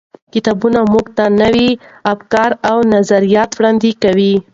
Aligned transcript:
کتابونه 0.33 0.79
موږ 0.91 1.05
ته 1.17 1.25
نوي 1.41 1.69
افکار 2.13 2.49
او 2.69 2.77
نظریات 2.93 3.49
وړاندې 3.53 3.89
کوي. 4.03 4.33